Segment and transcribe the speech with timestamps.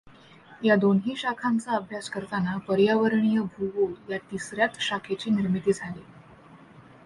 [0.63, 6.01] या दोन्ही शाखांचा अभ्यास करतांना पर्यावरणीय भूगोल या तिसऱ्याच शाखेची निर्मिती झाली.